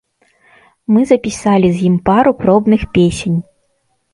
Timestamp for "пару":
2.09-2.31